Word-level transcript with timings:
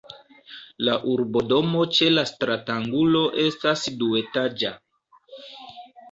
La 0.87 0.93
urbodomo 1.09 1.83
ĉe 1.97 2.07
la 2.13 2.23
stratangulo 2.29 3.21
estas 3.43 3.83
duetaĝa. 3.99 4.73